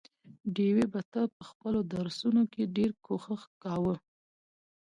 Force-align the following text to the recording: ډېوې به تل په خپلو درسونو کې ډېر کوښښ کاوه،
ډېوې 0.55 0.85
به 0.91 1.01
تل 1.11 1.25
په 1.37 1.43
خپلو 1.49 1.79
درسونو 1.93 2.41
کې 2.51 2.71
ډېر 2.77 2.91
کوښښ 3.05 3.41
کاوه، 3.63 3.95